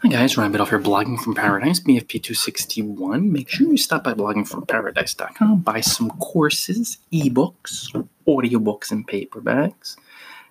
[0.00, 3.30] Hi guys, Ryan Biddulph here, blogging from paradise, BFP261.
[3.30, 7.92] Make sure you stop by bloggingfromparadise.com, buy some courses, ebooks,
[8.26, 9.96] audiobooks, and paperbacks.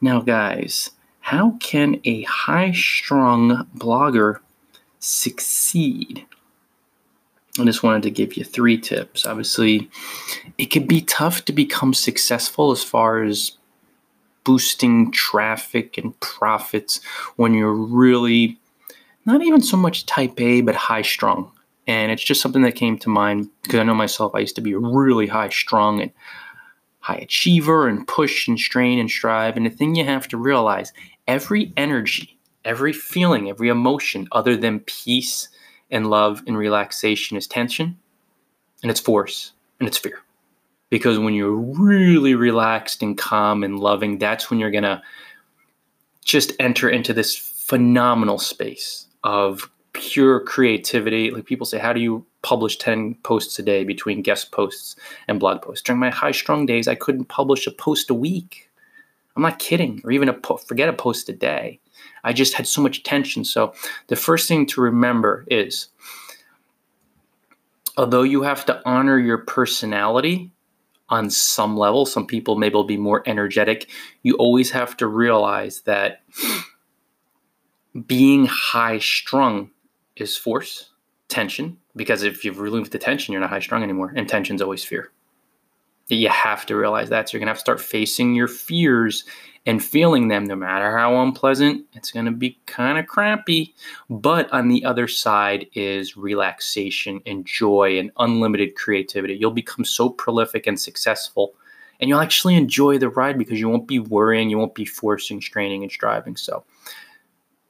[0.00, 4.38] Now, guys, how can a high strung blogger
[5.00, 6.24] succeed?
[7.58, 9.26] I just wanted to give you three tips.
[9.26, 9.90] Obviously,
[10.58, 13.52] it can be tough to become successful as far as
[14.44, 17.00] boosting traffic and profits
[17.34, 18.58] when you're really
[19.26, 21.50] not even so much type A, but high strung.
[21.86, 24.62] And it's just something that came to mind because I know myself, I used to
[24.62, 26.10] be really high strung and
[27.00, 29.56] high achiever and push and strain and strive.
[29.56, 30.92] And the thing you have to realize
[31.28, 35.48] every energy, every feeling, every emotion other than peace
[35.90, 37.98] and love and relaxation is tension
[38.82, 40.20] and it's force and it's fear.
[40.88, 45.02] Because when you're really relaxed and calm and loving, that's when you're going to
[46.24, 51.30] just enter into this phenomenal space of pure creativity.
[51.30, 55.40] Like people say, how do you publish 10 posts a day between guest posts and
[55.40, 55.82] blog posts?
[55.82, 58.70] During my high strung days, I couldn't publish a post a week.
[59.34, 61.80] I'm not kidding, or even a po- forget a post a day.
[62.22, 63.44] I just had so much tension.
[63.44, 63.74] So
[64.06, 65.88] the first thing to remember is
[67.96, 70.50] although you have to honor your personality
[71.08, 73.90] on some level, some people maybe will be more energetic,
[74.22, 76.22] you always have to realize that
[78.06, 79.70] being high strung
[80.16, 80.90] is force,
[81.28, 84.12] tension, because if you've removed the tension, you're not high strung anymore.
[84.14, 85.10] And tension's always fear.
[86.08, 87.28] You have to realize that.
[87.28, 89.24] So you're going to have to start facing your fears
[89.66, 91.86] and feeling them no matter how unpleasant.
[91.94, 93.74] It's going to be kind of crappy.
[94.10, 99.34] But on the other side is relaxation and joy and unlimited creativity.
[99.34, 101.54] You'll become so prolific and successful.
[102.00, 105.40] And you'll actually enjoy the ride because you won't be worrying, you won't be forcing,
[105.40, 106.36] straining, and striving.
[106.36, 106.64] So,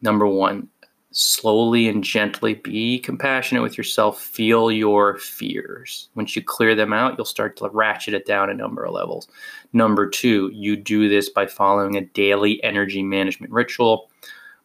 [0.04, 0.68] Number one,
[1.12, 4.20] slowly and gently be compassionate with yourself.
[4.20, 6.10] Feel your fears.
[6.14, 9.28] Once you clear them out, you'll start to ratchet it down a number of levels.
[9.72, 14.10] Number two, you do this by following a daily energy management ritual.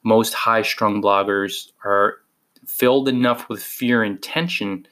[0.04, 2.18] Most high strung bloggers are
[2.68, 4.86] filled enough with fear and tension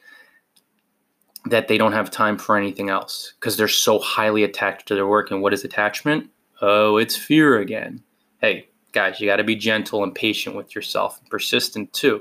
[1.44, 5.06] that they don't have time for anything else because they're so highly attached to their
[5.06, 5.30] work.
[5.30, 6.30] And what is attachment?
[6.62, 8.02] Oh, it's fear again.
[8.40, 8.68] Hey,
[8.98, 12.20] guys, you got to be gentle and patient with yourself and persistent too.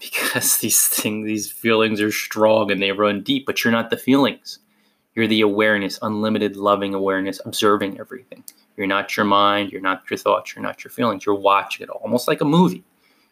[0.00, 3.96] Because these things, these feelings are strong and they run deep, but you're not the
[3.96, 4.58] feelings.
[5.14, 8.42] You're the awareness, unlimited loving awareness, observing everything.
[8.76, 11.24] You're not your mind, you're not your thoughts, you're not your feelings.
[11.24, 12.82] You're watching it almost like a movie.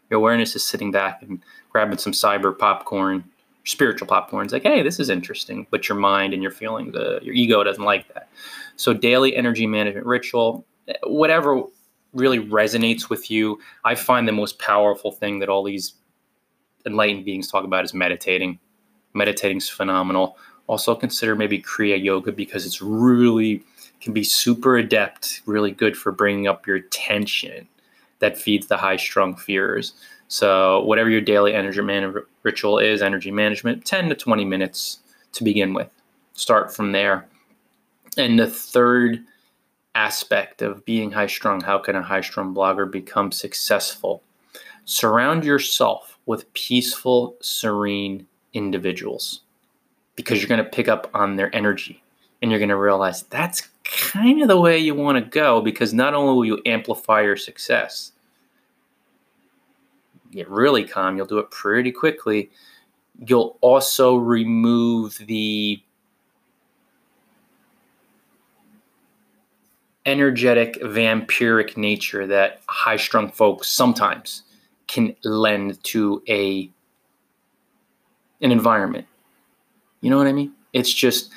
[0.08, 3.24] Your awareness is sitting back and grabbing some cyber popcorn,
[3.64, 4.44] spiritual popcorn.
[4.44, 5.66] It's like, hey, this is interesting.
[5.70, 8.28] But your mind and your feelings, uh, your ego doesn't like that.
[8.76, 10.64] So, daily energy management ritual,
[11.02, 11.64] whatever
[12.12, 15.94] really resonates with you, I find the most powerful thing that all these
[16.86, 18.58] enlightened beings talk about is meditating.
[19.14, 20.36] Meditating is phenomenal.
[20.66, 23.62] Also consider maybe Kriya Yoga because it's really
[24.00, 27.68] can be super adept, really good for bringing up your tension
[28.18, 29.94] that feeds the high strung fears.
[30.28, 34.98] So whatever your daily energy man- ritual is, energy management, 10 to 20 minutes
[35.32, 35.88] to begin with.
[36.34, 37.26] Start from there.
[38.16, 39.22] And the third
[39.94, 41.60] aspect of being high strung.
[41.60, 44.22] How can a high strung blogger become successful?
[44.84, 49.42] Surround yourself with peaceful, serene individuals
[50.16, 52.02] because you're going to pick up on their energy
[52.40, 55.94] and you're going to realize that's kind of the way you want to go because
[55.94, 58.12] not only will you amplify your success,
[60.30, 62.50] get really calm, you'll do it pretty quickly.
[63.26, 65.82] You'll also remove the
[70.06, 74.42] energetic, vampiric nature that high strung folks sometimes
[74.88, 76.70] can lend to a
[78.40, 79.06] an environment.
[80.00, 80.52] You know what I mean?
[80.72, 81.30] It's just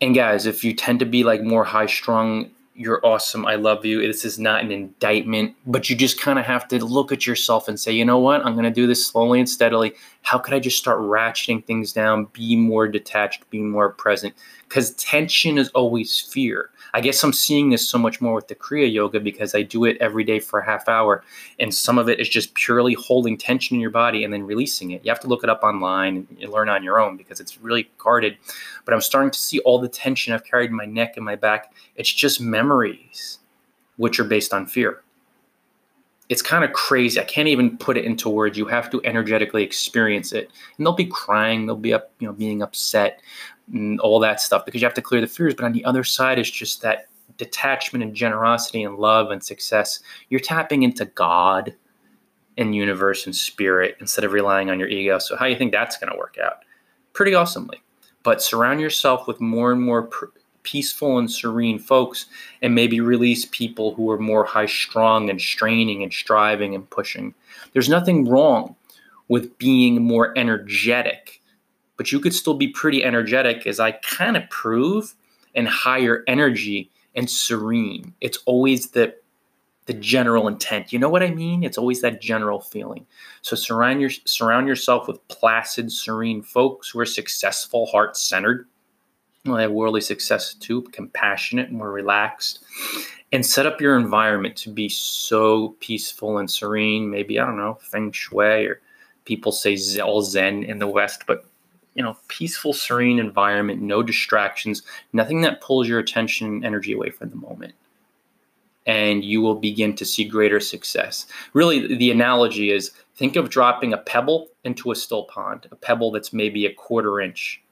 [0.00, 3.44] and guys, if you tend to be like more high strung, you're awesome.
[3.44, 4.00] I love you.
[4.00, 7.68] This is not an indictment, but you just kind of have to look at yourself
[7.68, 8.44] and say, you know what?
[8.44, 9.92] I'm going to do this slowly and steadily.
[10.22, 14.32] How could I just start ratcheting things down, be more detached, be more present?
[14.66, 16.70] Because tension is always fear.
[16.92, 19.84] I guess I'm seeing this so much more with the Kriya Yoga because I do
[19.84, 21.24] it every day for a half hour.
[21.58, 24.90] And some of it is just purely holding tension in your body and then releasing
[24.90, 25.04] it.
[25.04, 27.90] You have to look it up online and learn on your own because it's really
[27.98, 28.36] guarded.
[28.84, 31.36] But I'm starting to see all the tension I've carried in my neck and my
[31.36, 31.72] back.
[31.96, 33.38] It's just memories,
[33.96, 35.02] which are based on fear.
[36.30, 37.20] It's kind of crazy.
[37.20, 38.56] I can't even put it into words.
[38.56, 40.50] You have to energetically experience it.
[40.78, 43.20] And they'll be crying, they'll be up, you know, being upset
[43.72, 45.54] and all that stuff because you have to clear the fears.
[45.54, 50.00] But on the other side is just that detachment and generosity and love and success.
[50.28, 51.74] You're tapping into God
[52.56, 55.18] and universe and spirit instead of relying on your ego.
[55.18, 56.64] So how do you think that's going to work out?
[57.12, 57.82] Pretty awesomely.
[58.22, 60.26] But surround yourself with more and more pr-
[60.70, 62.26] peaceful and serene folks
[62.62, 67.34] and maybe release people who are more high strung and straining and striving and pushing.
[67.72, 68.76] There's nothing wrong
[69.28, 71.40] with being more energetic,
[71.96, 75.14] but you could still be pretty energetic, as I kind of prove,
[75.54, 78.14] and higher energy and serene.
[78.20, 79.14] It's always the
[79.86, 80.92] the general intent.
[80.92, 81.64] You know what I mean?
[81.64, 83.06] It's always that general feeling.
[83.42, 88.68] So surround your surround yourself with placid, serene folks who are successful, heart centered.
[89.44, 92.60] They have worldly success too, compassionate, more relaxed,
[93.32, 97.10] and set up your environment to be so peaceful and serene.
[97.10, 98.80] Maybe I don't know feng shui or
[99.24, 101.44] people say all Zen in the West, but
[101.94, 104.82] you know, peaceful, serene environment, no distractions,
[105.12, 107.74] nothing that pulls your attention and energy away from the moment
[108.86, 111.26] and you will begin to see greater success.
[111.52, 116.10] Really, the analogy is think of dropping a pebble into a still pond, a pebble
[116.10, 117.62] that's maybe a quarter inch.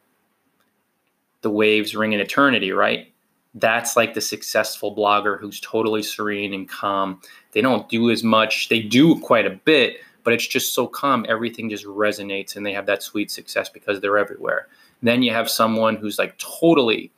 [1.49, 3.11] The waves ring in eternity, right?
[3.55, 7.21] That's like the successful blogger who's totally serene and calm.
[7.53, 11.25] They don't do as much, they do quite a bit, but it's just so calm.
[11.29, 14.69] Everything just resonates and they have that sweet success because they're everywhere.
[15.03, 17.11] Then you have someone who's like totally,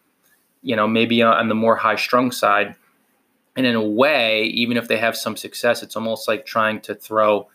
[0.62, 2.76] you know, maybe on the more high strung side
[3.56, 6.94] and in a way even if they have some success it's almost like trying to
[6.94, 7.48] throw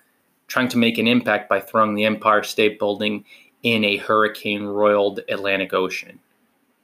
[0.48, 3.24] trying to make an impact by throwing the empire state building
[3.63, 6.19] in a hurricane roiled atlantic ocean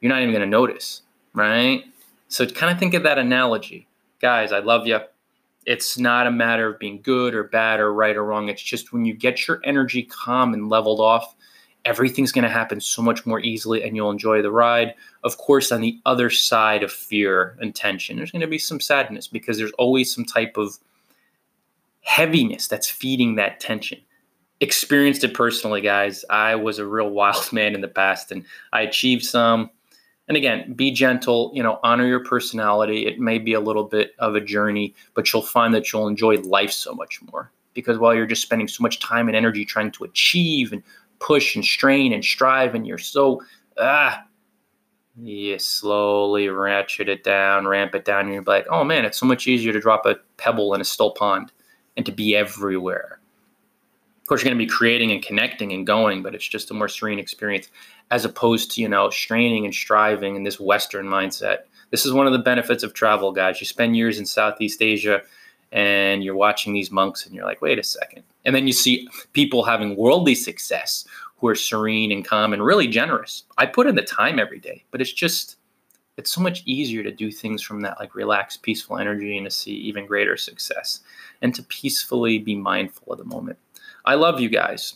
[0.02, 1.02] you're not even going to notice
[1.34, 1.86] right
[2.28, 3.88] so kind of think of that analogy
[4.20, 5.00] guys i love you
[5.66, 8.92] it's not a matter of being good or bad or right or wrong it's just
[8.92, 11.36] when you get your energy calm and leveled off
[11.86, 14.94] everything's going to happen so much more easily and you'll enjoy the ride.
[15.24, 18.80] Of course, on the other side of fear and tension, there's going to be some
[18.80, 20.78] sadness because there's always some type of
[22.02, 24.00] heaviness that's feeding that tension.
[24.60, 26.24] Experienced it personally, guys.
[26.30, 29.70] I was a real wild man in the past and I achieved some.
[30.32, 33.06] And again, be gentle, you know, honor your personality.
[33.06, 36.38] It may be a little bit of a journey, but you'll find that you'll enjoy
[36.38, 39.92] life so much more because while you're just spending so much time and energy trying
[39.92, 40.84] to achieve and
[41.20, 43.42] push and strain and strive, and you're so
[43.78, 44.24] ah,
[45.18, 49.26] you slowly ratchet it down, ramp it down, and you're like, oh man, it's so
[49.26, 51.52] much easier to drop a pebble in a still pond
[51.98, 53.20] and to be everywhere.
[54.32, 56.88] Course, you're going to be creating and connecting and going, but it's just a more
[56.88, 57.68] serene experience
[58.12, 61.64] as opposed to, you know, straining and striving in this Western mindset.
[61.90, 63.60] This is one of the benefits of travel, guys.
[63.60, 65.22] You spend years in Southeast Asia
[65.74, 68.24] and you're watching these monks and you're like, wait a second.
[68.46, 71.04] And then you see people having worldly success
[71.36, 73.44] who are serene and calm and really generous.
[73.58, 75.58] I put in the time every day, but it's just,
[76.16, 79.52] it's so much easier to do things from that like relaxed, peaceful energy and to
[79.52, 81.02] see even greater success
[81.42, 83.58] and to peacefully be mindful of the moment.
[84.06, 84.96] I love you guys.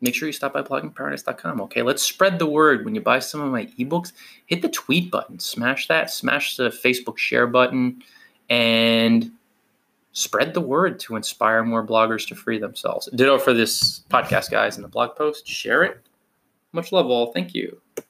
[0.00, 1.60] Make sure you stop by bloggingparadise.com.
[1.62, 2.84] Okay, let's spread the word.
[2.84, 4.12] When you buy some of my ebooks,
[4.46, 8.02] hit the tweet button, smash that, smash the Facebook share button,
[8.48, 9.32] and
[10.12, 13.08] spread the word to inspire more bloggers to free themselves.
[13.14, 15.46] Ditto for this podcast, guys, in the blog post.
[15.48, 16.00] Share it.
[16.72, 17.32] Much love, all.
[17.32, 17.80] Thank you.